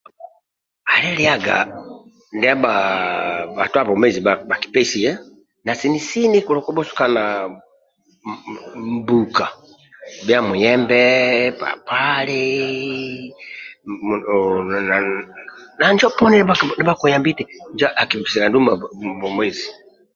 kaheliyaga 0.87 1.55
ndiba 2.35 2.73
batwa 3.57 3.81
bwomezi 3.87 4.19
bakipesiya 4.49 5.13
na 5.65 5.71
sini 5.79 5.99
sini 6.09 6.37
kolokubusukana 6.45 7.21
mbuka 8.97 9.45
bya 10.25 10.39
muyembe 10.47 11.01
papali 11.61 12.43
na 15.79 15.85
injo 15.91 16.07
poni 16.17 16.37
ndya 16.45 16.87
bagugiti 16.89 17.43
apesiyaga 18.01 18.57
bwomezi 19.19 19.67